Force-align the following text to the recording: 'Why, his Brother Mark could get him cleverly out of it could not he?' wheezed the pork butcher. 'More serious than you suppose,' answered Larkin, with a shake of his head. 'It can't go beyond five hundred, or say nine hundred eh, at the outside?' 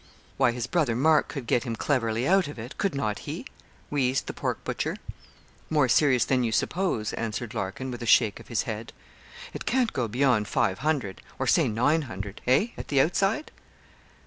'Why, 0.37 0.51
his 0.51 0.65
Brother 0.65 0.95
Mark 0.95 1.27
could 1.27 1.45
get 1.45 1.63
him 1.63 1.75
cleverly 1.75 2.27
out 2.27 2.47
of 2.47 2.57
it 2.57 2.79
could 2.79 2.95
not 2.95 3.19
he?' 3.19 3.45
wheezed 3.91 4.25
the 4.25 4.33
pork 4.33 4.63
butcher. 4.63 4.95
'More 5.69 5.87
serious 5.87 6.25
than 6.25 6.43
you 6.43 6.51
suppose,' 6.51 7.13
answered 7.13 7.53
Larkin, 7.53 7.91
with 7.91 8.01
a 8.01 8.07
shake 8.07 8.39
of 8.39 8.47
his 8.47 8.63
head. 8.63 8.93
'It 9.53 9.63
can't 9.67 9.93
go 9.93 10.07
beyond 10.07 10.47
five 10.47 10.79
hundred, 10.79 11.21
or 11.37 11.45
say 11.45 11.67
nine 11.67 12.01
hundred 12.09 12.41
eh, 12.47 12.69
at 12.77 12.87
the 12.87 12.99
outside?' 12.99 13.51